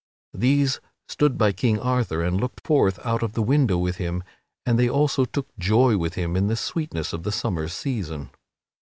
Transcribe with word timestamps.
These 0.33 0.79
stood 1.07 1.37
by 1.37 1.51
King 1.51 1.79
Arthur 1.79 2.23
and 2.23 2.41
looked 2.41 2.65
forth 2.65 2.97
out 3.05 3.21
of 3.21 3.33
the 3.33 3.43
window 3.43 3.77
with 3.77 3.97
him 3.97 4.23
and 4.65 4.79
they 4.79 4.89
also 4.89 5.25
took 5.25 5.55
joy 5.59 5.95
with 5.95 6.15
him 6.15 6.35
in 6.35 6.47
the 6.47 6.55
sweetness 6.55 7.13
of 7.13 7.21
the 7.21 7.31
summer 7.31 7.67
season. 7.67 8.31